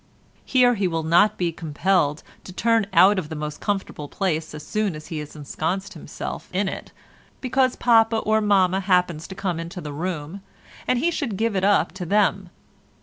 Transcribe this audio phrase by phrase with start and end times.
[0.45, 4.65] Here he will not be compelled to turn out of the most comfortable place as
[4.65, 6.91] soon as he has ensconced himself in it
[7.39, 10.41] because papa or mamma happens to come into the room,
[10.87, 12.49] and he should give it up to them.